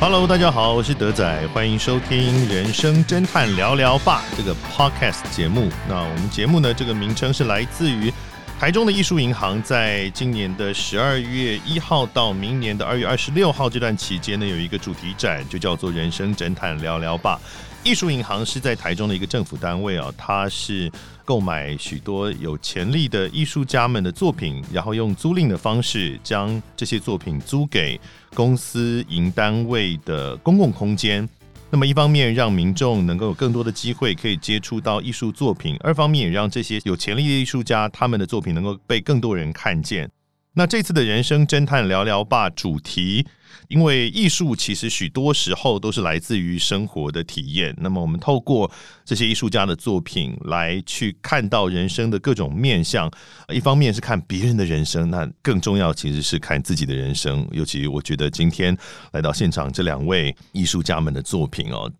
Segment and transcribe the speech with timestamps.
[0.00, 5.68] Hello，大家好，我是德仔，欢迎收听《人生侦探聊聊吧》这个 Podcast 节目。
[5.86, 8.10] 那我们节目呢，这个名称是来自于
[8.58, 17.38] 台中的艺术银行，在今年的十二月一号到明年的二月二十六号这段期间呢，有一个主题展，就叫做《人生侦探聊聊吧》。
[17.82, 20.90] 艺术银行是在台中的一个政府单位啊，它是
[21.24, 27.98] 购买许多有潜力的艺术家们的作品，然后用租赁的方式将这些作品租给
[28.34, 31.26] 公司营单位的公共空间。
[31.70, 40.10] 那么一方面让民众能够有更多的机会可以接触到艺术作品，二方面也让这些有潜力的艺术家他们的作品能够被更多人看见。
[40.52, 43.26] 那这次的人生侦探聊聊吧主题。
[43.70, 48.68] 因为艺术其实许多时候都是来自于生活的体验，那么我们透过
[49.04, 53.08] 这些艺术家的作品来去看到人生的各种面相。
[53.48, 57.46] 一方面是看别人的人生，那更重要其实是看自己的人生。
[57.52, 58.76] 尤其我觉得今天
[59.12, 61.90] 来到现场这两位艺术家们的作品哦。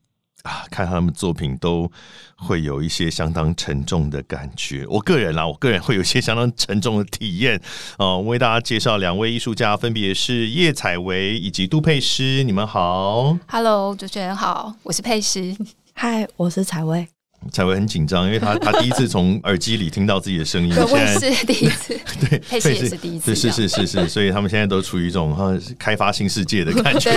[0.42, 1.91] 啊，看他们作品都
[2.36, 4.86] 会有一些相当沉重的感觉。
[4.88, 7.60] 我个人啦，我个人会有一些相当沉重的体验。
[7.98, 12.42] 哦，我为大家介绍两位艺术家，分别是叶采薇以及杜佩诗。
[12.44, 15.55] 你们好，Hello，主持人好，我是佩诗。
[15.92, 17.06] 嗨，我是采薇。
[17.52, 27.10] 才会很紧张，因为他 他第一次从耳机里听到自己的声音，现在是第一次，对，佩斯也是第一次， 是是是是，所以他们现在都处于一种开发新世界的感觉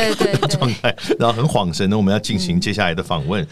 [0.49, 3.45] 状态，然后很恍神的，我们要进行接下来的访问。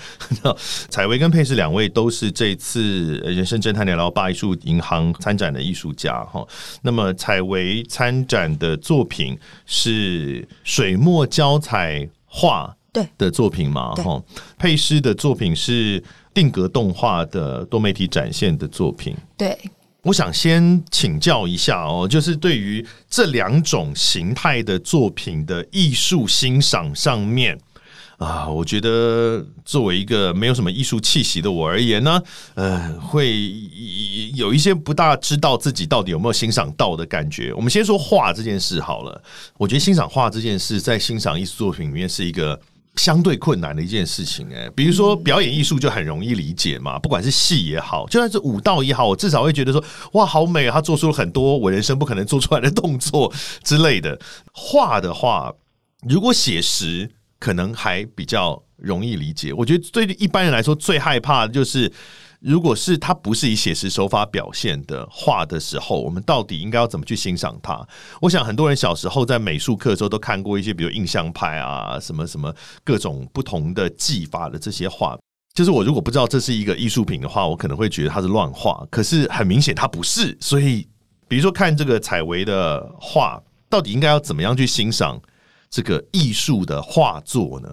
[0.89, 6.45] 采薇跟佩斯两位都是这次人生侦探聊聊吧艺术银行参展的艺术家哈。
[6.81, 13.94] 那么采薇参展的作品是水墨胶彩画对的作品嘛？
[13.95, 14.23] 哈，
[14.58, 16.03] 佩斯的作品是。
[16.34, 19.59] 定格动画的多媒体展现的作品，对，
[20.03, 27.59] 我想先请教一下哦，就是对于这两种形态的作品的艺术欣赏上面
[28.17, 33.52] 啊，我觉得作为一个没有什么艺术气息的我而言呢，呃，会
[34.34, 37.53] 有一些不大知道自己到底有没有欣赏到的感觉。
[37.53, 39.22] 我们先说画这件事好了，
[39.58, 42.58] 我觉得欣赏画这件事在欣赏艺术作品里面是一个。
[42.96, 50.74] 相对困难的一件事情，哎，比如说表演艺术就很容易理解嘛，不管是戏也好，就算是舞蹈也好，我至少会觉得说，哇，好美啊！
[50.74, 54.19] 他做出了很多我人生不可能做出来的动作之类的。
[54.53, 55.53] 画的话，
[56.07, 57.09] 如果写实，
[57.40, 59.53] 可能还比较容易理解。
[59.53, 61.91] 我觉得对一般人来说，最害怕的就是。
[62.41, 67.88] 如果是他不是以写实手法表现的画的时候，我们到底应该要怎么去欣赏它？
[68.19, 72.52] 我想很多人小时候在美术课的时候都看过一些，比如印象派啊，什么什么
[72.84, 75.16] 各种不同的技法的这些画。
[75.53, 78.84] 就是我如果不知道这是一个艺术品的话，我可能会觉得它是乱画。
[78.90, 80.88] 可是很明显它不是，所以
[81.28, 85.22] 比如说看这个采薇的画，到底应该要怎么样去欣赏
[85.69, 87.69] 这个艺术的画作呢？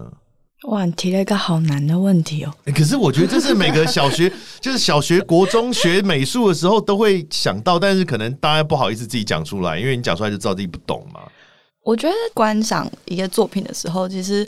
[0.67, 2.53] 哇，你提了一个好难的问题哦！
[2.75, 11.21] 可是我觉得这是每个小学， 就是小学、国中学美术的时候都会想到，但是可能大家不好意思自己讲出来，因为你讲出来就知道自己不懂嘛。
[11.83, 14.47] 我觉得观赏一个作品的时候，其实。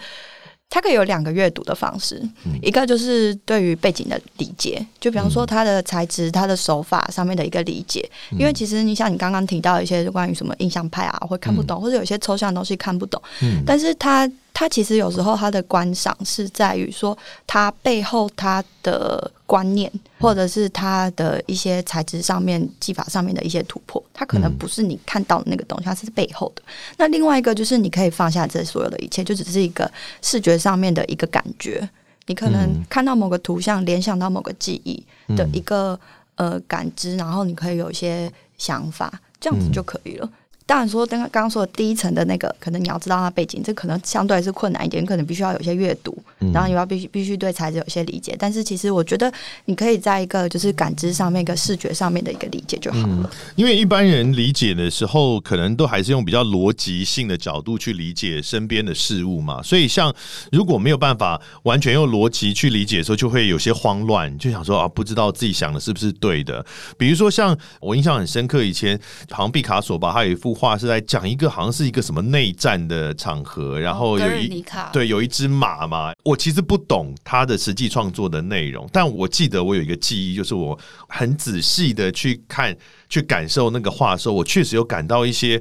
[0.74, 2.24] 它可以有两个阅读的方式，
[2.62, 8.10] 一个就是对于背景的理解，就比方说它的材质、它的手法上面的一个理解。
[8.40, 13.22] 因为其实你像你刚刚提到一些关于什么印象派啊，会看不懂，或者有些抽象的东西看不懂。
[13.66, 19.32] 但是它它其实有时候它的观赏是在于说它背后它的。
[19.52, 26.64] 观念，或者是它的一些材质上面、技法上面的一些突破，它可能不是你看到的那个东西，它是背后的。
[26.96, 29.92] 那另外一个就是，你可以放下这所有的一切，就只是一个
[30.22, 31.86] 视觉上面的一个感觉。
[32.28, 35.04] 你可能看到某个图像，联想到某个记忆
[35.36, 36.00] 的一个
[36.36, 40.30] 呃感知，然后你可以有一些想法，这样子就可以了。
[40.72, 46.18] 当然说，刚刚刚说的第一层的那个，可能你要知道它背景，这可能相对是困难一点，可能必须要有一些阅读，
[46.54, 48.34] 然后你要必须必须对材质有些理解。
[48.40, 49.30] 但是其实我觉得，
[49.66, 53.30] 你可以在一个就是感知上面、一个视觉上面的一个理解就好了。
[53.58, 59.62] 因为一般人理解的时候，可能都还是用比较逻辑性的角度去理解身边的事物嘛。
[59.62, 60.16] 所以，像
[60.54, 66.66] 如果没有办法完全用逻辑去理解的时候，就会有些慌乱，就想说啊，不知道自己想的是不是对的。
[66.98, 68.98] 比如说，像我印象很深刻，以前
[69.32, 70.58] 好像毕卡索吧，他有一幅。
[70.62, 74.64] 话是在讲一个好像是一个什么内战的场合，然后有一
[74.94, 80.78] 对有一只马嘛，我其实不懂他的实际创作的内容，但我记得我有一个记忆，就是我
[81.08, 82.78] 很仔细的去看、
[83.10, 85.60] 去感受那个画的时候，我确实有感到一些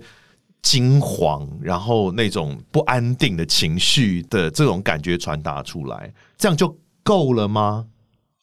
[0.61, 7.87] 惊惶，然后那种不安定的情绪的这种感觉传达出来，这样就够了吗？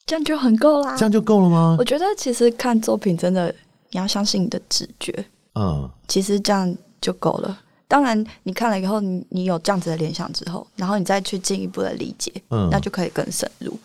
[0.07, 1.75] 这样就很够啦，这样就够了吗？
[1.77, 3.54] 我觉得其实看作品真的，
[3.92, 5.25] 你要相信你的直觉。
[5.57, 7.59] 嗯，其实这样就够了。
[7.88, 13.77] 当然，你看了以后，你你有这样子的联想之后，然后你再去进一步的理解，嗯那就可以更深入。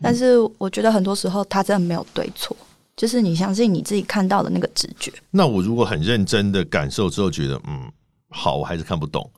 [0.00, 2.56] 但是我觉得很多时候它真的没有对错，
[2.96, 5.12] 就是你相信你自己看到的那个直觉。
[5.30, 7.90] 那我如果很认真的感受之后，觉得嗯
[8.30, 9.28] 好，我还是看不懂，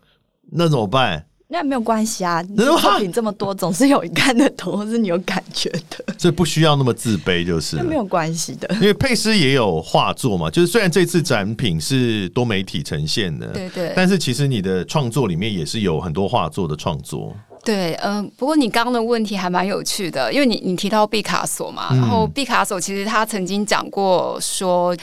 [0.52, 1.24] 那怎么办？
[1.52, 8.72] 那没有关系啊， 你作品这么多，总是有人看得懂，或是你有感觉的，所以不需要那么自卑，就是没有关系的。
[8.76, 13.92] 因为佩斯也有画作嘛，就是虽然这次展品是多媒体呈现的，对对。
[13.96, 21.98] 但是其实你的创作里面也是有很多画作的创作，对，嗯、不过你刚刚的问题还蛮有趣的，因为你你提到毕卡索嘛，嗯。
[21.98, 24.96] 然后毕卡索其实他曾经讲过说。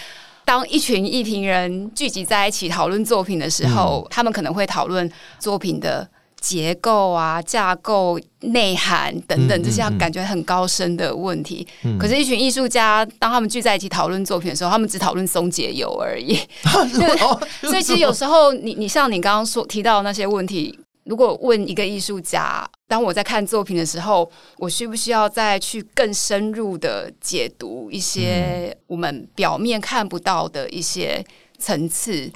[0.45, 6.09] 当一群艺评人聚集在一起讨论作品的时候，他们可能会讨论作品的
[6.47, 11.67] 结构啊、架构、内涵等等嗯这些感觉很高深的问题。
[11.99, 16.39] 可是，一群艺术家当他们聚在一起讨论作品的时候，他们只讨论松节油而已。
[17.67, 31.21] 所以其实有时候你你像你刚刚说提到的那些问题，如果问一个艺术家，当我在看作品的时候，我需不需要再去更深入的解读一些我们表面看不到的一些
[31.59, 32.31] 层次？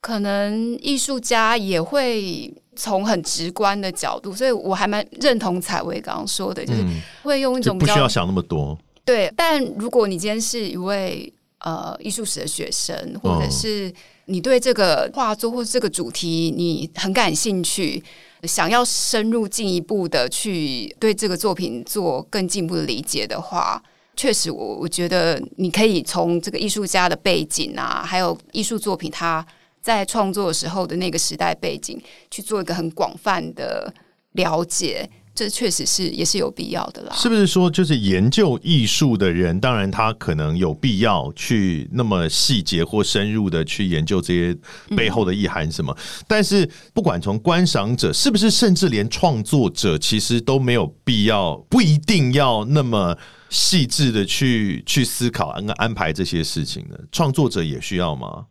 [0.00, 13.92] 可能艺术家也会从很直观的角度，所以我还蛮认同彩薇刚刚说的，就是嗯，会用一就种不需要想那么多，对，但如果你今天是一位呃艺术史的学生，或者嗯是
[14.26, 18.02] 你对这个画作或这个主题你很感兴趣，
[18.44, 23.82] 想要深入进一步的去对这个作品做更进一步的理解的话。
[24.14, 29.44] 确实我，我觉得你可以从这个艺术家的背景啊，还有艺术作品他
[29.82, 32.00] 在创作的时候的那个时代背景，
[32.30, 33.92] 去做一个很广泛的
[34.32, 37.14] 了解，这确实是也是有必要的啦。
[37.16, 44.56] 是不是说就是研究艺术的人，当然他可能有必要去那么细节或深入的去研究这些
[44.96, 45.96] 背后的意涵什么？
[46.28, 53.18] 但是不管从观赏者，是不是甚至连创作者，其实都没有必要，不一定要那么
[53.50, 57.00] 细致的去去思考安安排这些事情的。
[57.10, 58.46] 创作者也需要吗？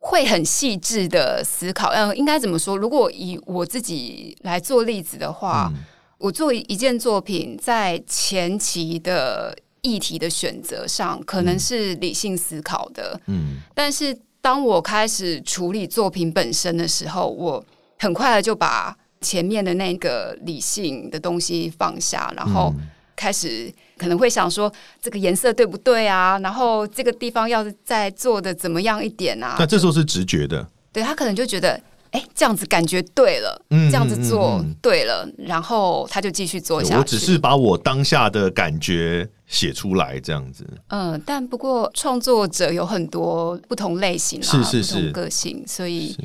[0.00, 2.76] 会很细致的思考，嗯、应该怎么说？
[2.76, 5.84] 如果以我自己来做例子的话，嗯
[6.18, 17.64] 我做一件作品，在前期的议题的选择上，可能是理性思考的，嗯但是当我开始处理作品本身的时候，我
[17.98, 22.88] 很快的就把前面的那个理性的东西放下，然后嗯
[23.20, 26.38] 开始可能会想说这个颜色对不对啊？
[26.38, 29.56] 然后这个地方要再做的怎么样一点啊？
[29.58, 31.78] 那这时候是直觉的，对他可能就觉得，
[32.12, 36.98] 哎，这样子感觉对了，嗯这样子做嗯嗯嗯对了，然后他就继续做下去。
[36.98, 40.66] 我只是把我当下的感觉写出来，这样子。
[40.88, 46.16] 嗯，但不过创作者有很多不同类型啊，是是是个性，所以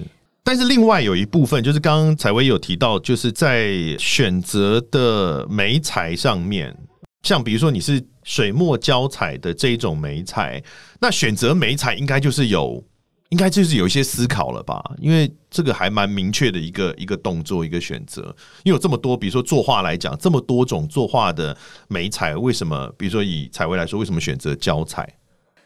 [0.48, 6.78] 但是另外有一部分，就是刚刚彩薇有提到，就是在选择的媒材上面，
[7.26, 10.62] 像比如说你是水墨交彩的这一种媒材，
[11.00, 12.82] 那选择眉彩应该就是有，
[13.30, 14.80] 应该就是有一些思考了吧？
[15.00, 18.22] 因为这个还蛮明确的一个一个动作，一个选择。
[18.64, 21.58] 因为有这么多，比如说作画来讲，这么多种作画的
[21.88, 22.94] 眉彩，为什么？
[22.96, 25.12] 比如说以彩薇来说，为什么选择胶彩？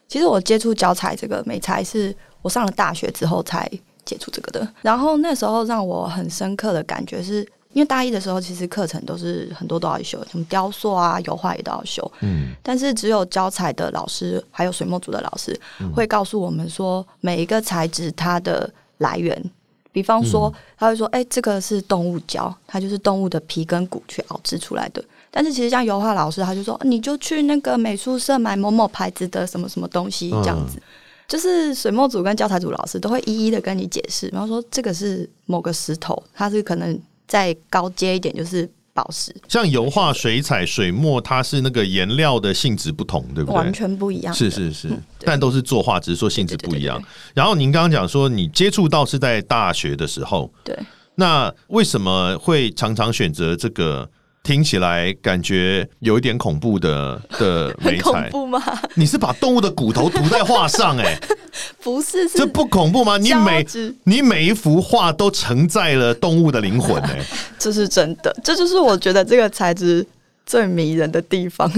[0.08, 3.70] 其实我接触脚彩这个美材是我上了大学之后才
[4.06, 4.74] 接触这个的。
[4.82, 12.12] 然后那时候让我很深刻的感觉是，因为大一的时候其实课程都是很多都要修，什么雕塑啊、油画也都要修。
[12.22, 15.60] 嗯但是只有教材的老师，还有水墨组的老师
[15.94, 19.44] 会告诉我们说，每一个材质它的来源。
[19.92, 30.80] 比方说，他会说：“哎、这个是动物胶，它就是动物的皮跟骨去熬制出来的。”但是其实像油画老师，他就说：“你就去那个美术社买某某牌子的什么什么东西，这样子。
[31.28, 36.98] 就是水墨组跟教材组老师都会一一的跟你解释，然后说这个是某个石头，它是可能
[37.30, 43.56] 再高阶一点就是宝石，像油画、水彩、水墨，它是那个颜料的性质不同，对不对？
[43.56, 44.34] 完全不一样。
[44.34, 47.02] 是是是，对但都是作画，只是说性质不一样。
[47.34, 50.78] 然后您刚刚讲说，你接触到是在大学的时候，对，
[51.16, 54.10] 那为什么会常常选择这个？
[54.50, 58.60] 听起来感觉有一点恐怖的的 美材，怖吗？
[58.96, 61.20] 你是把动物的骨头涂在画上、哎，
[61.84, 63.20] 不是，这不恐怖吗？
[63.20, 63.64] 你每
[64.06, 67.20] 你每一幅画都承载了动物的灵魂、哎，
[67.60, 70.04] 这是真的，这就是我觉得这个材质
[70.48, 71.72] 最迷人的地方，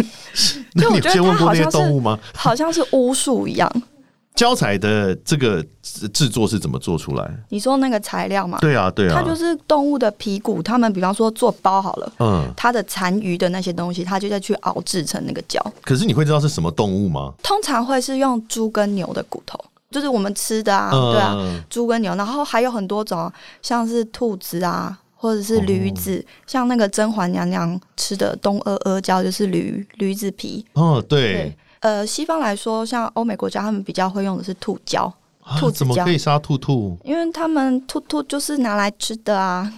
[0.75, 2.17] 那你有我觉得先问过那些动物吗？
[2.33, 3.69] 好像是巫术一样。
[4.33, 7.29] 胶彩的这个制制作是怎么做出来？
[7.49, 12.13] 你说那个材料嘛，对啊，对啊，它就是动物的皮骨，他们比方说做包好了。
[12.19, 15.63] 嗯，它的残余的那些东西，它就再去熬制成那个胶。
[15.83, 17.33] 可是你会知道是什么动物吗？
[17.43, 19.59] 通常会是用猪跟牛的骨头，
[19.91, 30.65] 就是我们吃的啊，嗯对啊，猪跟牛，然后还有很多种，像是兔子啊，或者是驴子，像那个甄嬛娘娘吃的东阿阿胶就是驴驴子皮。
[30.73, 35.03] 哦，对，呃，西方来说，像欧美国家，他们比较会用的是兔胶，
[35.43, 36.97] 啊兔子胶怎么可以杀兔兔？
[37.03, 39.71] 因为他们兔兔就是拿来吃的啊，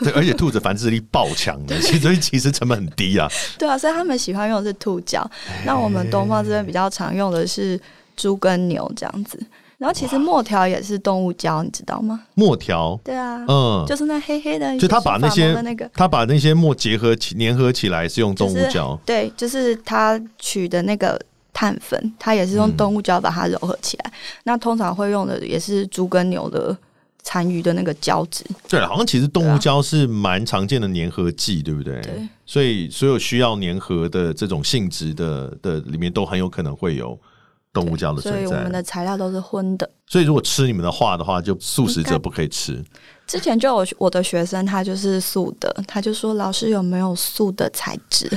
[0.00, 3.28] 对，而且兔子繁殖力爆强的，所以其实成本很低啊。
[3.58, 5.28] 对啊，所以他们喜欢用的是兔胶。
[5.64, 7.80] 那我们东方这边比较常用的是
[8.16, 9.38] 猪跟牛这样子。
[9.78, 12.22] 然后其实墨条也是动物胶，你知道吗？
[12.34, 15.90] 墨条，对啊，嗯，就是那黑黑的，就他把那些那个。
[15.92, 21.20] 他把那些墨结合起粘合起来是用动物就是胶，对，就是他取的那个
[21.52, 24.12] 碳粉，它也是用嗯动物胶把它糅合起来。
[24.44, 26.76] 那通常会用的也是猪跟牛的
[27.22, 28.44] 残余的那个胶质。
[28.68, 32.00] 对，好像其实动物胶是蛮常见的粘合剂，对不对？
[32.00, 32.28] 对。
[32.46, 37.18] 所以所有需要粘合的这种性质的的里面，都很有可能会有
[37.72, 38.72] 动物胶的存在所以我们。
[38.72, 39.88] 的材料都是荤的。
[40.06, 42.82] 所以如果吃你们的话的话，就素食者不可以吃。
[43.26, 48.28] 之前就有我的学生，他就是素的，他就说老师有没有素的材质？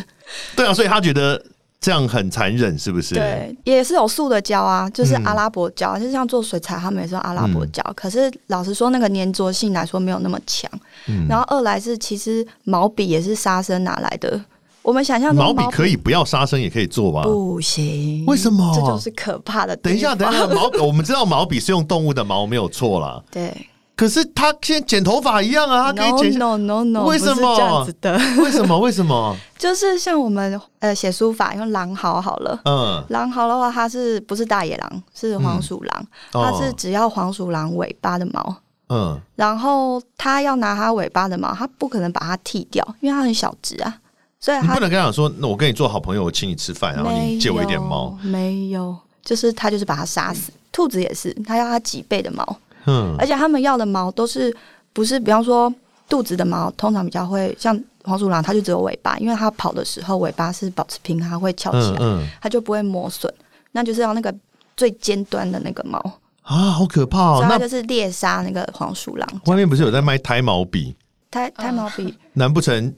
[0.55, 1.43] 对啊，所以他觉得
[1.85, 7.83] 这样很残忍，是不是？，对，也是有素的胶啊，就是嗯阿拉伯胶，就像做水彩，他们也是用阿拉伯胶。
[7.95, 10.67] 可是老实说，那个粘着性来说没有那么强。
[11.07, 14.43] 嗯然后二来是，其实毛笔也是沙生拿来的。
[14.81, 17.21] 我们想象毛笔可以不要杀生也可以做吧？
[17.21, 19.75] 不行，为什么这就是可怕的。
[19.77, 23.21] 等一下，等一下，毛 我们知道毛笔是用动物的毛，没有错啦。
[23.29, 23.55] 对
[23.95, 26.37] 可是他现在剪头发一样啊，他可以，no 剪。
[26.37, 28.17] no no no，为什么这样子的？
[28.43, 28.77] 为什么？
[28.79, 29.35] 为什么？
[29.57, 32.59] 就是像我们呃写书法用狼毫好了。
[32.65, 35.03] 嗯，狼毫的话，它是不是大野狼？
[35.13, 38.55] 是黄鼠狼，它是哦只要黄鼠狼尾巴的毛，
[38.89, 43.97] 嗯，然后它要拿它尾巴的毛，它不可能把它剃掉，因为它很小只啊，
[44.41, 48.09] 所以你它不能跟他讲说，那我跟你做好朋友，我请你吃饭，然后你借我一点毛。
[48.21, 50.51] 没有，就是他就是把它杀死。
[50.71, 52.45] 兔子也是，它要它几倍的毛，
[52.85, 54.55] 嗯而且他们要的毛都是
[54.93, 55.73] 不是，比方说
[56.07, 63.33] 肚子的毛，通常比较会像黄鼠狼，它就只有尾巴，因为它跑的时候尾巴是保持平衡，它会翘起来，嗯嗯它就不会磨损。
[63.71, 64.33] 那就是要那个
[64.77, 65.99] 最尖端的那个毛，
[66.43, 67.45] 啊，好可怕哦！
[67.49, 69.27] 那就是猎杀那个黄鼠狼。
[69.47, 70.95] 外面不是有在卖胎毛笔？
[71.29, 72.93] 胎胎毛笔，难不成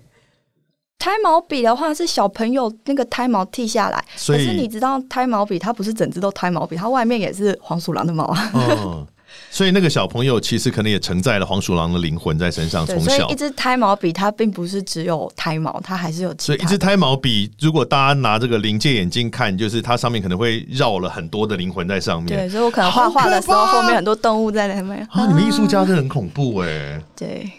[1.00, 8.51] 胎毛笔的话是小朋友那个胎毛剃下来，可是你知道胎毛笔它不是整只都胎毛笔，它外面也是黄鼠狼的毛啊。
[8.53, 9.08] 嗯，
[9.50, 13.36] 所以那个小朋友其实可能也承载了黄鼠狼的灵魂在身上，对，从小所以一。
[13.36, 16.43] 支胎毛笔它并不是只有胎毛，它还是有其他。
[16.46, 22.38] 所以一支胎毛笔，如果大家拿这个临界眼镜看，就是它上面可能会绕了很多的灵魂在上面。
[22.38, 25.07] 对，所以我可能画画的时候，后面很多动物在那边。
[25.12, 27.01] 啊，你们艺术家真的很恐怖哎！
[27.15, 27.50] 对，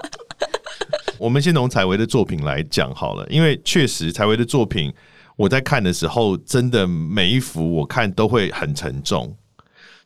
[1.18, 4.92] 我们先从采薇的作品来讲好了，因为确实采薇的作品，
[5.36, 9.34] 我在看的时候，真的每一幅我看都会很沉重。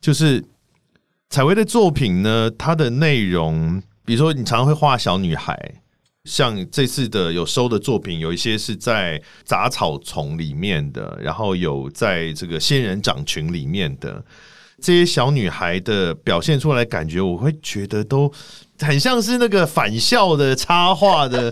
[0.04, 0.44] 就是
[1.30, 5.58] 采薇的作品呢，它的内容，比如说你常常会画小女孩，
[6.24, 14.22] 像这次的有收的作品，有一些是在杂草丛里面的，然后有在这个仙人掌群里面的。
[14.82, 18.30] 这些小女孩的表现出来，感觉我会觉得都
[18.80, 21.50] 很像是那个返校的插画的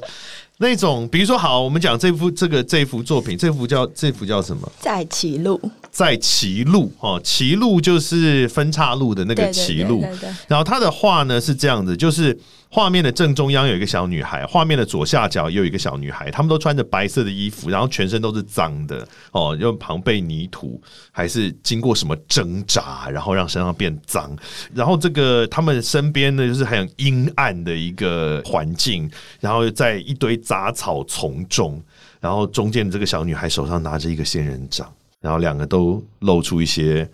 [0.63, 1.07] 那种。
[1.09, 4.73] 比如说，好，我们讲这幅这个这幅作品，这幅叫这幅叫什么？
[4.81, 10.01] 在歧路，在歧路哦，歧路就是分岔路的那个歧路。
[10.01, 12.39] 对对对然后他的画呢是这样子，就是
[12.75, 24.35] 画面的正中央有一个小女孩，画面的左下角也有一个小女孩，她们都穿着白色的衣服，然后全身都是脏的哦，又旁被泥土，还是经过什么挣扎，然后让身上变脏。
[24.75, 31.79] 然后这个他们身边呢，就是很阴暗的一个环境，然后在一堆杂草丛中，
[32.21, 37.07] 然后中间的这个小女孩手上拿着一个仙人掌，然后两个都露出一些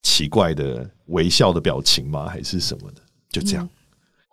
[0.00, 2.28] 奇怪的微笑的表情吗？
[2.30, 3.02] 还是什么的？
[3.28, 3.68] 就这样，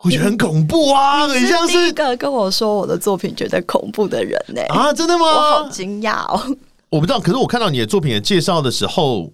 [0.04, 5.70] 我觉得很恐怖啊，很像第一是个跟我说我的作品觉得恐怖的人呢、啊，真的吗我好吗？
[5.70, 6.56] 惊讶哦。
[6.90, 9.30] 我不知道，可是我看到你的作品的介绍的时候，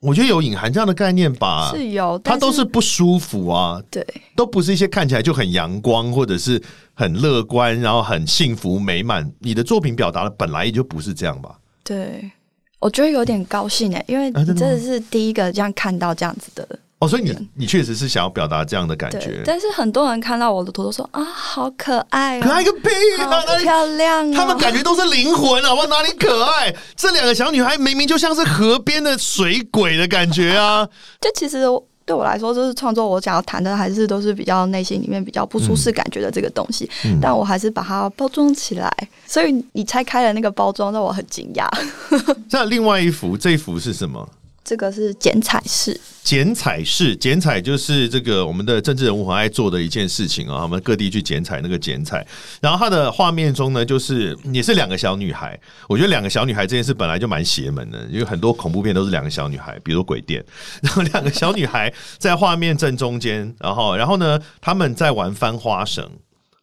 [0.00, 1.72] 我觉得有隐含这样的概念吧。
[1.74, 6.62] 是有，但它都是不舒服啊，对都不是一些看起来就很阳光或者是
[6.94, 9.30] 很乐观，然后很幸福美满。
[9.40, 11.58] 你的作品表达的本来也就不是这样吧？
[11.82, 12.30] 对，
[12.78, 16.66] 我觉得有点高兴哎、因为真的是第一个这样看到这样子的。
[16.98, 22.88] 哦，所以你你确实是想要表达这样的感觉，，但是很多人看到我的图都说啊，好可爱、哦，可爱个屁
[23.20, 23.28] 啊！
[23.28, 25.86] 好漂亮、哦，他们感觉都是灵魂，好不好？
[25.88, 26.74] 哪里可爱？
[26.96, 30.88] 这两个小女孩明明就像是河边的水鬼的感觉啊！
[31.20, 31.64] 就其实
[32.06, 38.90] 对我来说，就是创作，我想要谈的还是都是比较内心里面比较不舒适感觉的这个东西，嗯但我还是把它包装起来。
[39.26, 41.68] 所以你拆开了那个包装，让我很惊讶。
[42.50, 44.26] 那另外一幅，这一幅是什么？
[44.66, 52.26] 这个是剪彩式，剪彩式，剪彩就是这个我们的政治人物很爱做的一件事情啊，我们各地去剪彩那个剪彩。
[52.60, 55.56] 然后它的画面中呢，就是也是两个小女孩。
[55.88, 60.44] 我觉得两个小女孩这件事本来就蛮邪门的，因为很多恐怖片都是两个小女孩，比如鬼店，
[60.82, 66.10] 然后两个小女孩在画面正中间，然后然后呢，他们在玩翻花绳。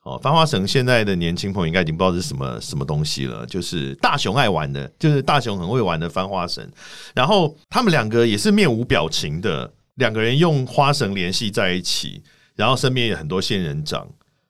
[0.04, 6.70] 哦，翻花绳现在的年轻朋友应该已经不知道是什么什么东西了，就是大雄爱玩的，就是大雄很会玩的翻花绳。
[7.16, 12.22] 然后他们两个也是面无表情的，两个人用花绳联系在一起，
[12.56, 14.06] 然后身边有很多仙人掌。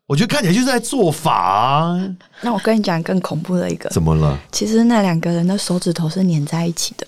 [0.07, 2.15] 我觉得看起来就是在做法啊。
[2.41, 4.37] 那我跟你讲更恐怖的一个，怎么了？
[4.51, 7.07] 其实那两个人的手指头是粘在一起的，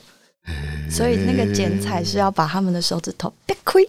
[0.90, 3.84] 所以那个剪彩是要把他们的手指头别亏。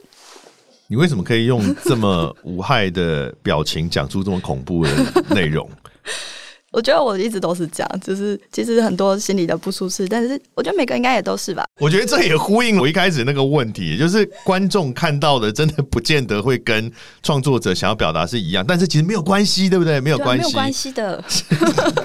[0.88, 4.90] 你为什么可以用这么无害的表情讲出这么恐怖的
[5.30, 5.68] 内容？
[6.72, 11.64] 我觉得我一直都是这样，就是其实很多心里的不舒适，但是我觉得每个应该也都是吧。
[11.78, 20.00] 我觉得这也呼应我一开始那个问题，就是观众看到的真的不见得会跟创作者想要表达是一样，但是其实没有关系，对不对？
[20.00, 21.24] 没有关系，没有关系的。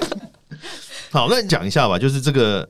[1.11, 2.67] 好，那你讲一下吧，就是这个。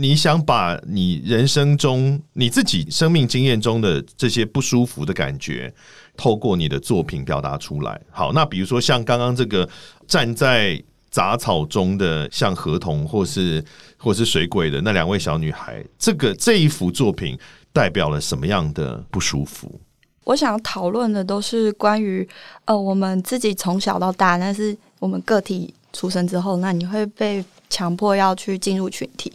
[0.00, 5.70] 你想把你人生中你自己生命经验中的这些不舒服的感觉，
[6.16, 8.00] 透过你的作品表达出来。
[8.10, 9.68] 好，那比如说像刚刚这个
[10.06, 13.62] 站在杂草中的像河童或是
[13.98, 17.38] 或是水鬼的那两位小女孩，这个这一幅作品
[17.70, 19.78] 代表了什么样的不舒服？
[20.24, 22.26] 我想讨论的都是关于
[22.64, 29.30] 呃，我们自己从小到大，但是我们个体出生之后，那你会被强迫要去进入群体。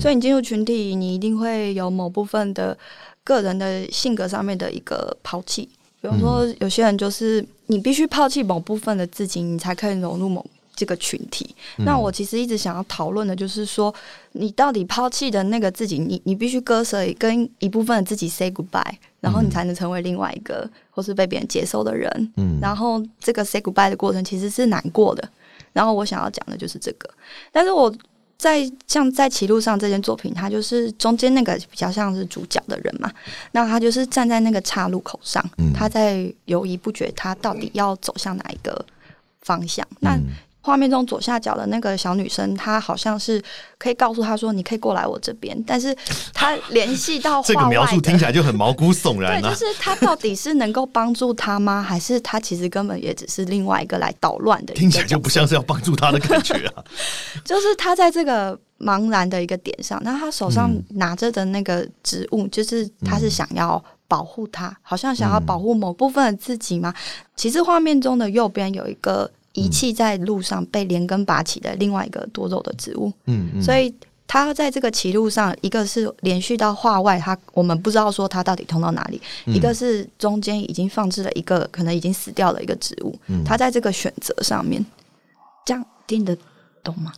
[0.00, 2.76] 所以你进入群体，你一定会有某部分的
[3.24, 5.68] 个人的性格上面的一个抛弃。
[6.00, 10.44] 比如说，有些人就是你必须抛弃某部分的自己，你才可以融入某
[10.76, 11.52] 这个群体。
[11.78, 13.92] 那我其实一直想要讨论的就是说，
[14.32, 22.32] 你到底抛弃的那个自己，你你必须割舍跟一部分的自己 say goodbye，然后你才能成为另外一个或是被别人接受的人。
[22.36, 25.28] 嗯，然后这个 say goodbye 的过程其实是难过的。
[25.72, 27.10] 然后我想要讲的就是这个，
[27.50, 27.92] 但是我。
[28.38, 33.10] 在像在歧路上这件作品，他就是中间那个比较像是主角的人嘛，
[33.52, 35.44] 那他就是站在那个岔路口上，
[35.74, 38.84] 他在犹豫不决，他到底要走向哪一个
[39.40, 39.86] 方向？
[40.00, 40.18] 那。
[40.66, 43.40] 画面中左下角的那个小女生，她好像是
[43.78, 45.96] 可以告诉他说：“你可以过来我这边。”但是
[46.34, 49.40] 她联系到 这个描述听起来就很毛骨悚然。
[49.40, 51.80] 对， 就是她到底是能够帮助他吗？
[51.80, 54.74] 还是他其实根本也只是另外一个来捣乱的？
[54.74, 56.82] 听起来就不像是要帮助他的感觉啊！
[57.44, 66.92] 就是他在这个茫然的一个点上，那他手上拿着的那个植物，就是他是想要保护他，好像想要保护某部分的自己吗？
[67.36, 69.30] 其实画面中的右边有一个。
[69.56, 73.92] 遗弃在路上被连根拔起的另外一个多肉的植物，嗯，所以
[74.28, 84.84] 它在这个歧路上，一个是连续到画外，它我们不知道说它到底通到哪里；一个是中间已经放置了一个可能已经死掉的一个植物，它在这个选择上面，
[85.64, 86.36] 这样听得
[86.84, 87.12] 懂吗？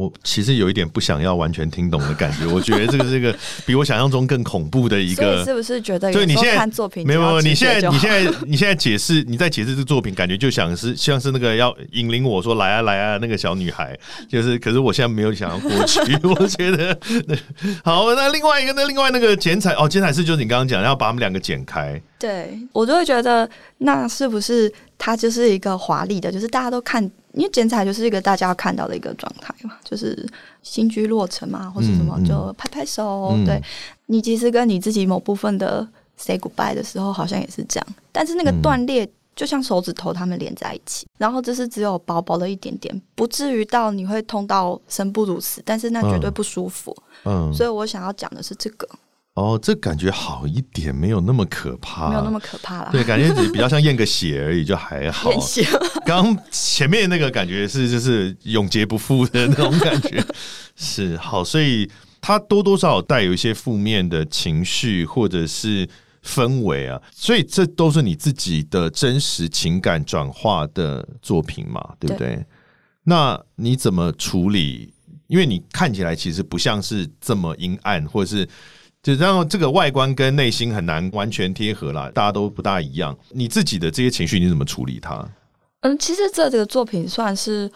[0.00, 3.36] 我其实有一点不想要完全听懂的感觉， 我觉得这个这个
[3.66, 6.10] 比我想象中更恐怖的一个，是不是觉得？
[6.12, 16.98] 对你现在看作品没有没有，你现在你现在你现在解释你在解释这个作品，感觉就像是像是那个要引领我说来啊来啊那个小女孩，就是可是我现在没有想要过去，我觉得
[17.84, 18.14] 好。
[18.14, 27.10] 那另外一个那另外那个剪彩哦，剪彩是就是你刚刚讲要把他们两个剪开，对我就会觉得那是不是它就是一个华丽的，就是大家都看。
[27.32, 30.28] 因为剪彩就是一个大家要看到的一个状态嘛，就是
[30.64, 33.32] 新居落成嘛，或是什么就拍拍手。
[33.46, 33.62] 对
[34.06, 37.86] 你其实跟你自己某部分的 say goodbye 的时候，好像也是这样。
[38.10, 46.92] 但是那个断裂就像手指头他们连在一起，然后这是只有薄薄的一点点，不至于到你会痛到生不如死，但是那绝对不舒服。
[47.24, 48.88] 嗯，所以我想要讲的是这个。
[49.34, 52.88] 哦，这感觉好一点，没有那么可怕，没有那么可怕了。
[52.90, 55.30] 对，感觉比较像 验个血而已，就还好。
[55.30, 55.64] 验血。
[56.04, 60.22] 刚前面那个感觉是就是永劫不复的那种感觉，
[60.76, 61.88] 是好，所以
[62.20, 65.88] 它多多少少带有一些负面的情绪或者是
[66.24, 72.44] 氛围啊，所以这都是你自己的真实情感转化的作品嘛，对不对？
[73.04, 74.92] 那你怎么处理？
[75.28, 78.46] 因为你看起来其实不像是这么阴暗，或者是。
[79.02, 83.16] 就让这个外观跟内心很难完全贴合啦，大家都不大一样。
[83.30, 85.26] 你自己的这些情绪你怎么处理它？
[85.80, 87.70] 嗯，其实这这个作品算是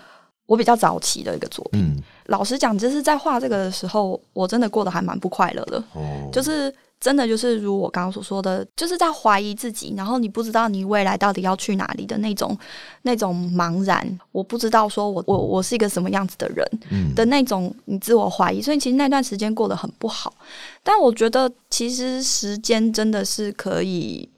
[0.47, 1.81] 我比较早期的一个作品。
[1.81, 5.83] 嗯，老实讲，就是在画这个的时候，我真的过得还蛮不快乐的。
[5.95, 12.57] 哦，就是真的就是如我刚刚所说的，就是在怀疑自己，然后你不知道你未来到底要去哪里的那种
[13.03, 20.35] 那种茫然，我不知道说我我我是一个什么样子的人嗯的那种你自我怀疑，所以其实那段时间过得很不好。
[20.83, 24.29] 但我觉得其实时间真的是可以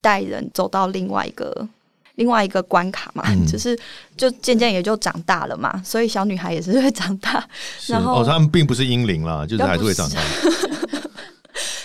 [0.00, 1.68] 带人走到另外一个。
[2.16, 3.78] 另外一个关卡嘛，嗯就是
[4.16, 7.44] 就渐渐也就长大了嘛，所以小女孩也是会长大，
[7.86, 10.20] 然后哦，他们并不是婴灵啦，就是还是会长大。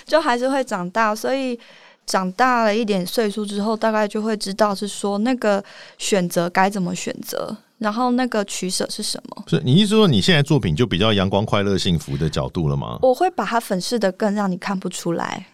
[0.05, 1.59] 就还是会长大，所以
[2.05, 5.61] 长大了一点岁数之后，大概就会知道是说那个
[5.97, 9.43] 选择该怎么选择，然后那个取舍是什么。
[9.47, 12.97] 是你意思说你现在作品就比较阳光、快乐、幸福的角度了吗？
[13.01, 15.45] 我会把它粉饰的更让你看不出来。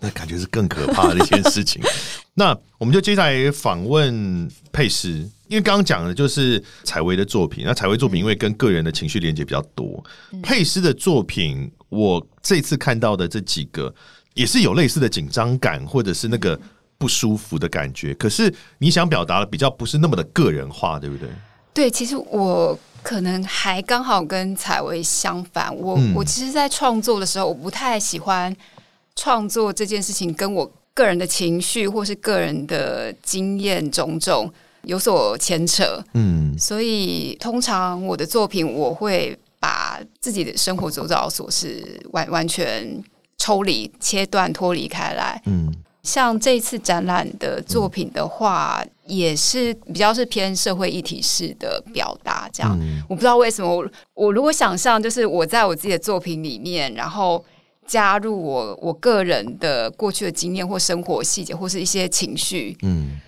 [0.00, 1.82] 那感觉是更可怕的一件事情。
[2.34, 5.08] 那我们就接下来访问佩斯，
[5.48, 10.02] 因为刚刚讲的就是采薇的作品，那采薇作品因为跟个人的情绪连接比较多，
[10.42, 13.94] 佩斯的作品，我这次看到的这几个
[14.34, 16.58] 也是有类似的紧张感，或者是那个
[16.96, 18.14] 不舒服的感觉。
[18.14, 21.28] 可是你想表达的比较不是那么的个人化，对不对？
[21.74, 25.74] 对，其实我可能还刚好跟采薇相反。
[25.76, 28.54] 我、嗯我其实，在创作的时候，我不太喜欢
[29.16, 36.02] 创作这件事情跟我个人的情绪或是个人的经验种种有所牵扯。
[36.14, 43.02] 嗯所以，通常我的作品，我会把自己的生活周遭琐事完完全
[43.38, 45.40] 抽离、切断、脱离开来。
[45.46, 52.74] 嗯像这次展览的作品的话，也是比较是偏社会议题式的表达，这样。
[52.80, 57.44] 嗯我不知道为什么我，我如果想象就是我在我自己的作品里面，然后
[57.90, 63.18] 加入我我个人的过去的经验或生活细节，或是一些情绪，嗯，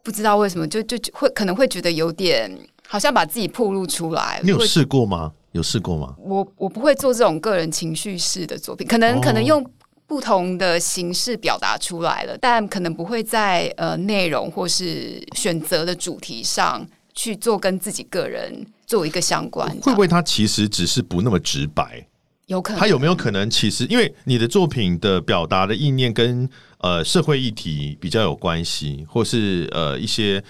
[0.00, 2.48] 不知道为什么就就就会可能会觉得有点
[2.86, 4.36] 好像把自己暴露出来。
[4.36, 5.32] 会你有试过吗？
[5.50, 6.14] 有试过吗？
[6.20, 9.68] 我我不会做这种个人情绪式的作品，可能、哦可能用
[10.06, 19.82] 不同的形式表达出来了，但可能不会在呃内容或是选择的主题上去做跟自己个人做一个相关的。
[19.82, 22.06] 会不会它其实只是不那么直白？
[22.52, 22.78] 有可能？
[22.78, 30.42] 他有没有可能，其实因为你的作品的表达的意念跟呃社会议题比较有关系，或是呃一些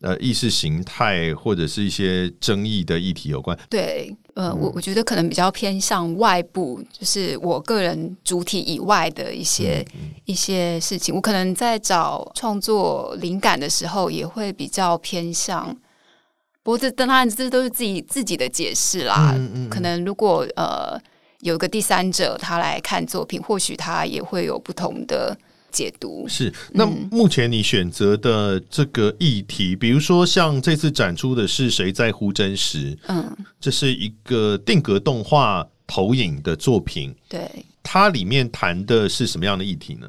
[0.00, 3.56] 呃意识形态或者是一些争议的议题有关？
[3.68, 11.14] 对，呃，嗯我我觉得可能比较偏向外部，就是我个人主体以外的一些、嗯一些事情。
[11.14, 15.76] 我可能在找创作灵感的时候，也会比较偏向。
[16.62, 19.34] 不过这当然这都是自己自己的解释啦。
[19.70, 20.96] 可能如果呃
[21.40, 25.36] 有个第三者他来看作品，或许他也会有不同的
[25.70, 26.26] 解读。
[26.28, 37.48] 是，那目前你选择的这个议题，比如说像这次展出的是《谁在乎真实》，嗯，这是一个定格动画投影的作品，对。
[37.82, 40.06] 它里面谈的是什么样的议题呢？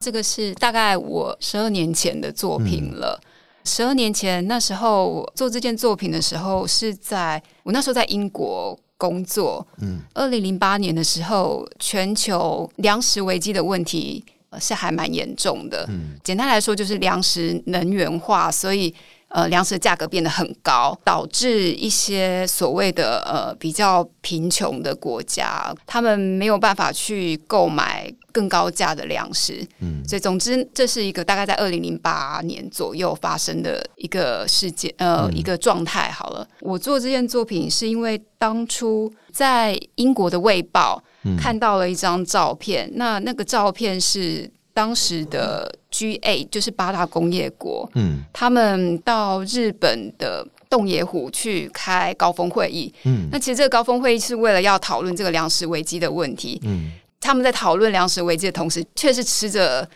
[0.00, 3.20] 这个是大概我十二年前的作品了。
[3.64, 9.66] 十二年前那时候做这件作品的时候，是在我那时候在英国工作。
[9.80, 15.86] 嗯，二零零八年的时候，全球粮食危机的问题呃是还蛮严重的。
[15.88, 18.94] 嗯，简单来说就是粮食能源化，所以。
[19.30, 29.64] 呃，粮食的价格变得很高，导致一些所谓的呃比较贫穷的国家，他们没有办法去购买更高价的粮食。
[29.78, 36.10] 嗯，所以总之，这是一个大概在二零零八年左右发生的一个事件，呃，一个状态。
[36.10, 41.00] 好了，我做这件作品是因为当初在英国的《卫报》
[41.38, 47.86] 看到了一张照片，那那个照片是当时的 G A 就是八大工业国。
[47.94, 52.90] 嗯他们到日本的洞爷湖去开高峰会议。
[53.04, 56.58] 嗯那其实这个高峰会议是为了要讨论这个粮食危机的问题。
[56.64, 59.86] 嗯，他们在讨论粮食危机的同时，却是吃着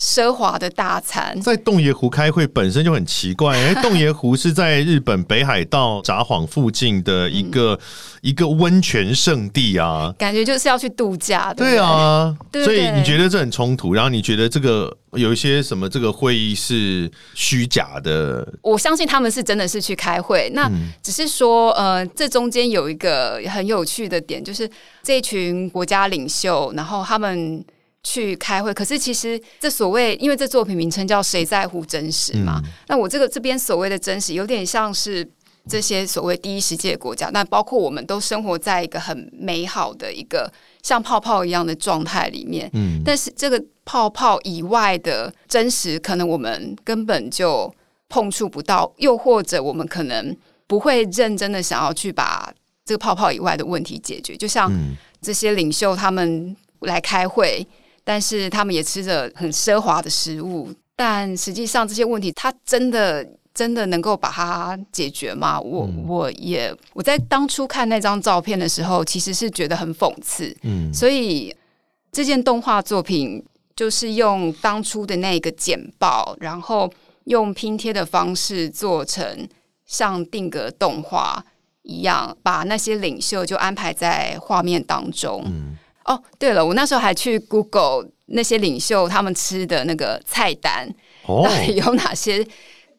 [0.00, 1.40] 奢华的大餐。
[1.40, 7.78] 在洞爷湖开会本身就很奇怪，因 为洞爷湖是在日本北海道札幌附近的一个、
[8.20, 10.14] 一个温泉圣地啊。
[10.18, 18.46] 感觉就是要去度假，对不对啊，对所以你觉得这很冲突，然后你觉得这个有一些什么这个会议是虚假的？
[18.62, 24.68] 我相信他们是真的是去开会，那嗯只是说，呃，这中间有一个很有趣的点，就是
[25.02, 27.64] 这群国家领袖，然后他们
[28.04, 35.28] 去开会，可是其实这所谓，因为这作品名称叫“谁在乎真实”嘛，嗯那我这个这边所谓的真实，有点像是。
[35.66, 47.74] 这些所谓第一世界国家，那包括我们都生活在一个很美好的一个像泡泡一样的状态里面，嗯但是这个泡泡以外的真实，可能我们根本就
[48.10, 50.36] 碰触不到，又或者我们可能
[50.66, 52.52] 不会认真的想要去把
[52.84, 54.36] 这个泡泡以外的问题解决。
[54.36, 57.66] 就像嗯这些领袖他们来开会，
[58.04, 65.58] 但是他们也吃着很奢华的食物，但实际上这些问题，他真的真的能够把它解决吗？
[65.58, 71.54] 我、嗯我也我在当初看那张照片的时候，其实是觉得很讽刺，嗯所以
[72.12, 73.42] 这件动画作品
[73.74, 76.92] 就是用当初的那个简报，然后
[77.24, 79.48] 用拼贴的方式做成
[79.86, 81.44] 像定格动画
[81.82, 85.42] 一样，把那些领袖就安排在画面当中。
[85.46, 90.88] 嗯哦，对了，我那时候还去 Google 那些领袖他们吃的那个菜单，
[91.26, 92.46] 哦，到底有哪些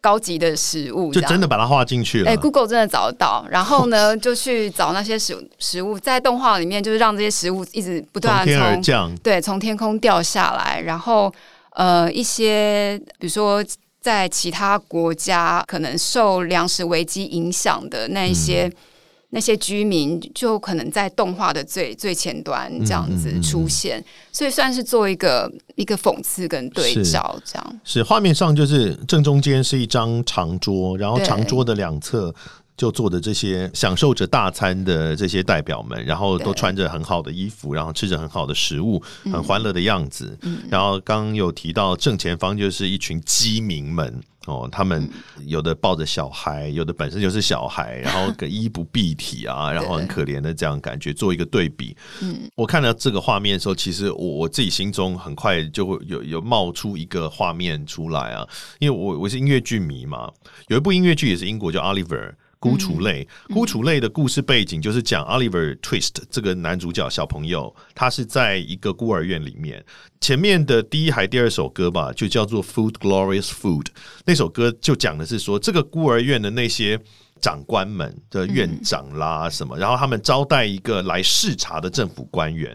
[0.02, 2.30] 高级的食物，就真的把它画进去了。
[2.30, 11.34] 哎、g o o g l e 真的找得到，然后呢， 就去找那些食食物，在动画里面就是让这些食物一直不从断地天而从降，对从天空掉下来，然后
[11.72, 13.64] 呃一些比如说
[14.00, 18.72] 在其他国家可能受粮食危机影响的那一些、
[19.36, 23.42] 那些居民，就可能在动画的最最前端这样子嗯嗯嗯。
[23.42, 27.80] 嗯出现，所以算是做一个一个讽刺跟对照这样。
[27.84, 32.34] 是画面上就是正中间是一张长桌，然后长桌的两侧
[32.78, 40.38] 就坐的这些享受着大餐的这些代表们，然后都穿着很好的衣服，然后吃着很好的食物，很欢乐的样子。
[40.42, 44.22] 嗯然后刚刚有提到正前方就是一群鸡民们。
[44.48, 45.10] 哦，他们
[45.48, 51.98] 有的抱着小孩，有的本身就是小孩，然后个衣不蔽体啊， 然后很可怜的这样感觉，做一个对比。
[52.54, 60.32] 我看到这个画面的时候，其实我我自己心中很快就会有有冒出一个画面出来啊，因为我我是音乐剧迷嘛，
[60.68, 62.34] 有一部音乐剧也是英国叫 Oliver。
[62.66, 69.86] 孤雏类，孤雏类的故事背景就是讲 Oliver Twist 这个男主角小朋友，他是在一个孤儿院里面。
[70.20, 73.84] 前面的第一还第二首歌吧，就叫做《Food Glorious Food》，
[74.26, 77.00] 那首歌就讲的是说，这个孤儿院的那些
[77.42, 82.72] 长官们的院长啦什么，然后他们招待一个来视察的政府官员，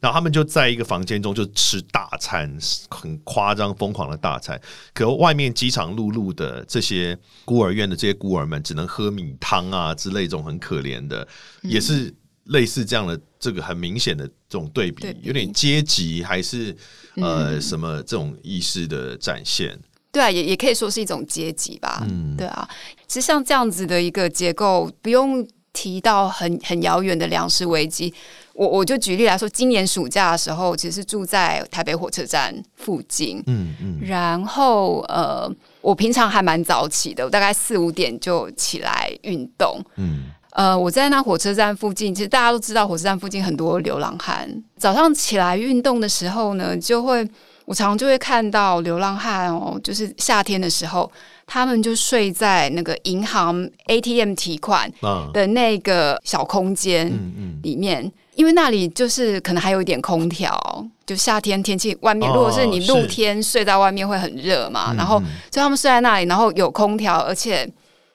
[0.00, 2.56] 然后他们就在一个房间中就吃大餐，
[2.88, 4.58] 很夸张疯狂的大餐。
[4.94, 11.26] 可外面饥肠辘辘的这些孤儿院的这些孤儿们，只能喝米汤啊之类这种很可怜的，
[11.62, 16.74] 也是类似这样的这个很明显的这种对比，有点阶级还是
[17.16, 19.78] 呃、什么这种意识的展现。
[20.14, 22.06] 对啊，也也可以说是一种阶级吧。
[22.08, 22.66] 嗯对啊，
[23.08, 28.14] 其实像这样子的一个结构，不用提到很很遥远的粮食危机。
[28.52, 39.84] 我我就举例来说，今年暑假的时候，其实是住在台北火车站附近，嗯嗯然后呃，我平常还蛮早起的，我大概四五点就起来运动。
[39.96, 44.48] 嗯呃，我在那火车站附近，其实大家都知道，火车站附近很多流浪汉。
[44.76, 47.28] 早上起来运动的时候呢，就会
[47.64, 51.10] 我常常就会看到流浪汉哦，就是夏天的时候，
[51.44, 60.86] 他们就睡在那个银行 ATM 提款啊的那个小空间嗯嗯里面，因为那里就是可能还有一点空调。
[61.04, 67.68] 就夏天天气，外面哦如果是你露天睡在外面会很热嘛，嗯然后嗯所以他们睡在那里，然后有空调，而且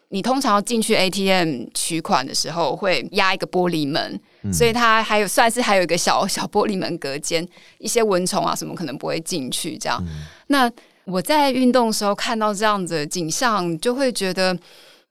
[0.10, 9.78] 你通常要进去 ATM 取款的时候会压一个玻璃门，嗯所以它还有算是还有一个小 小玻璃门隔间，一些蚊虫啊什么可能不会进去。
[9.78, 10.72] 这样，嗯那
[11.06, 14.58] 我在运动的时候看到这样子的景象，就会觉得。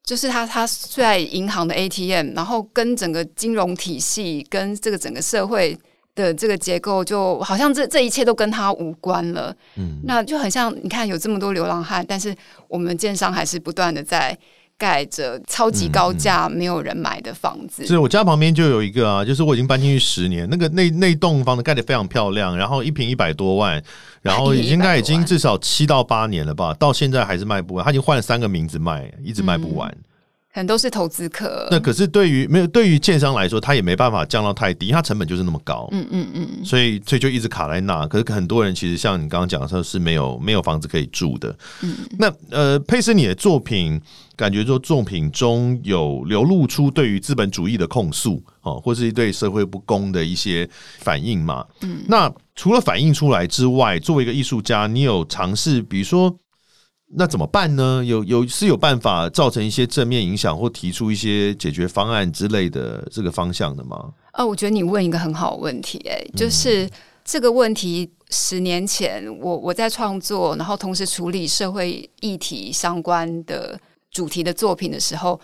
[0.05, 5.79] 就是他，他睡在银行的 ATM，然后跟整个金融体系、跟这个整个社会
[6.15, 9.55] 的这个结构，就好像这这一切都跟他无关了。
[9.77, 12.35] 嗯那就很像，你看有这么多流浪汉，但是
[12.69, 14.35] 我们建商还是不断的在
[14.79, 17.85] 盖着超级高价、没有人买的房子。
[17.85, 23.83] 是我家旁边就有一个啊，就是我已经搬进去十年，那个那那栋房子盖得非常漂亮，然后一平一百多万，
[24.23, 29.93] 然后应该已100多万经至少七到八年了吧，到现在还是卖不完，他已经换了三个名字卖，一直卖不完。
[30.59, 31.68] 可能都是投资客。
[31.71, 38.05] 那可是对于没有对于建商来说，他也没办法降到太低，因为它成本就是那么高，嗯嗯嗯，所以所以就一直卡在那。
[38.09, 41.57] 可是很多人其实像你刚刚讲的时候是没有没有房子可以住的。
[41.83, 44.01] 嗯那呃，佩斯你的作品，
[44.35, 50.68] 感觉说作品中有流露出对于资本主义的控诉哦，或是对社会不公的一些
[50.99, 51.64] 反应嘛。
[51.83, 56.37] 嗯，那除了反映出来之外，作为一个艺术家，你有尝试，比如说。
[57.11, 58.05] 那怎么办呢？
[58.05, 64.12] 有有是有办法造成一些正面影响，或提出一些解决方案之类的这个方向的吗？
[64.33, 66.88] 呃，我觉得你问一个很好的问题、哎，就是
[67.25, 75.40] 这个问题，十年前我我在创作，然后同时处理社会议题相关的主题的作品的时候，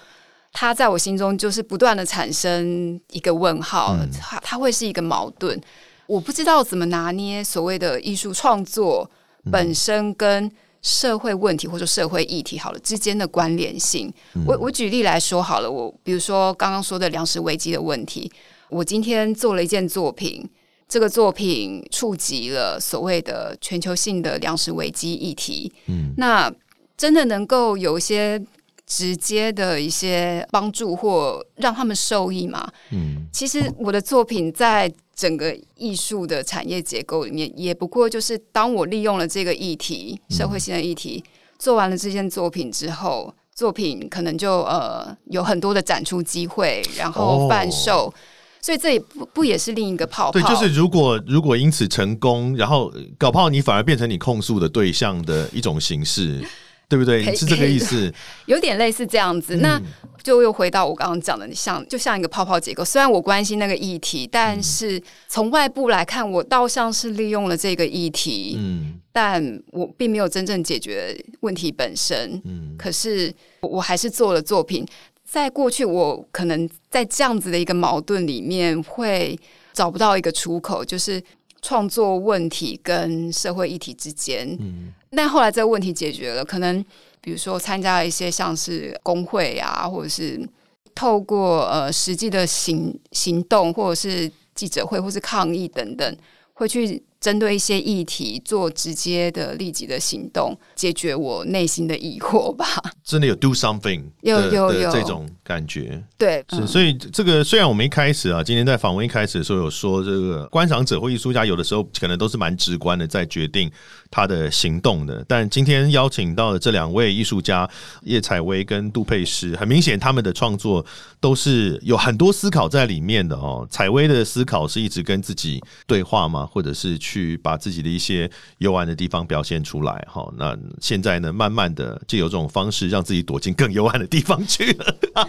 [0.52, 5.58] 它在我心中就是不断的产生一个问号，它它会是一个矛盾，
[6.06, 9.10] 我不知道怎么拿捏所谓的艺术创作
[9.50, 10.50] 本身跟
[10.84, 14.12] 社会问题或者社会议题好了之间的关联性。
[14.46, 18.30] 我我举例来说好了，我比如说刚刚说的粮食危机的问题，
[18.68, 20.46] 我今天做了一件作品，
[20.86, 26.52] 这个作品触及了所谓的全球性的粮食危机议题，嗯，那
[26.98, 28.38] 真的能够有一些
[28.86, 32.68] 直接的一些帮助或让他们受益嘛？
[32.90, 34.92] 嗯，其实我的作品在。
[35.16, 41.22] 整个艺术的产业结构里面，也不过就是当我利用了这个议题，社会性的议题，
[41.56, 48.12] 做完了这件作品之后，作品可能就呃有很多的展出机会，然后贩售，
[48.60, 50.32] 所以这也不不也是另一个泡泡。
[50.32, 56.44] 对，就是如果如果因此成功，然后搞不好你反而变成你控诉的对象的一种形式。
[56.88, 57.34] 对不对？
[57.34, 58.12] 是这个意思，
[58.46, 59.56] 有点类似这样子。
[59.56, 59.80] 那
[60.22, 62.84] 就又回到我刚刚讲的，像就像一个泡泡结构。
[62.84, 72.40] 虽然我关心那个议题，但是从外部来看，我倒像是利用了这个议题，嗯，但我并没有真正解决问题本身。
[72.44, 74.86] 嗯，可是我还是做了作品。
[75.24, 79.36] 在过去，我可能在这样子的一个矛盾里面，会
[79.72, 81.20] 找不到一个出口，就是
[81.60, 84.92] 创作问题跟社会议题之间，嗯。
[85.14, 86.84] 但后来这个问题解决了，可能
[87.20, 90.48] 比如说参加一些像是工会啊，或者是
[90.94, 96.16] 透过呃实际的行行动，或者是记者会，或是抗议等等，
[96.54, 97.02] 会去。
[97.24, 102.66] 针对一些议题做直接的、立即的行动，解决我内心的疑惑吧。
[103.02, 106.04] 真的有 do something，有有有这种感觉。
[106.18, 113.72] 对，是所以这个虽然我们一开始啊，今天在访问一开始的时候有说，这个观赏者或艺术家有的时候可能都是蛮直观的，在决定
[114.10, 115.24] 他的行动的。
[115.26, 117.66] 但今天邀请到的这两位艺术家
[118.02, 120.84] 叶采薇跟杜佩诗，很明显他们的创作
[121.20, 123.66] 都是有很多思考在里面的哦。
[123.70, 126.44] 采薇的思考是一直跟自己对话吗？
[126.44, 127.13] 或者是去？
[127.14, 130.28] 去把自己的一些幽暗的地方表现出来，哈。
[130.36, 134.96] 那现在呢，慢慢的就有这种方式让自己躲进更幽暗的地方去了。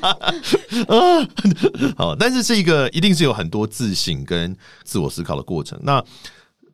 [0.88, 1.28] 啊，
[1.96, 5.80] 好，但是是一个一定是有很多自省跟自我思考的过程。
[5.84, 6.04] 那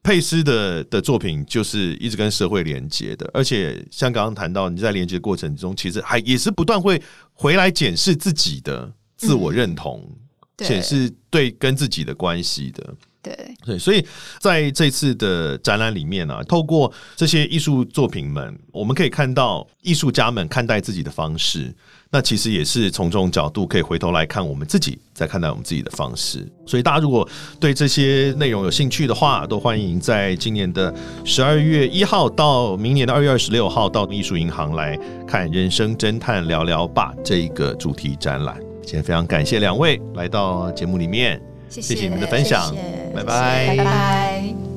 [0.02, 7.02] 佩斯的的作品就是一直跟社会连接的，而且像刚刚谈到你在连接过程中，其实还也是不断会
[7.34, 10.10] 回来检视自己的自我认同，
[10.58, 12.96] 检视对跟自己的关系的。
[13.24, 14.06] 对对，所以
[14.40, 21.74] 在这次的展览里面呢，透过这些艺术作品们，我们可以看到艺术家们看待自己的方式。
[22.14, 26.46] 那其实也是从这种角度可以回头来看我们自己在看待我们自己的方式。
[26.66, 27.26] 所以大家如果
[27.58, 38.60] 对这些内容有兴趣的话，都欢迎在今年的十二月一号到明年的二月二十六号到艺术银行来看《人生侦探聊聊吧》这一个主题展览。
[38.82, 41.51] 今天非常感谢两位来到节目里面。
[41.72, 42.76] 谢谢你们的分享
[43.16, 43.76] 拜拜。
[43.78, 44.71] 拜拜。